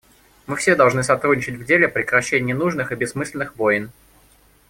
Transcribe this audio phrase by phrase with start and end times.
[0.47, 3.91] Мы все должны сотрудничать в деле прекращения ненужных и бессмысленных войн.